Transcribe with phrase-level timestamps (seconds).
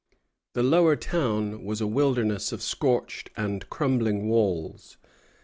[0.53, 4.97] The Lower Town was a wilderness of scorched and crumbling walls.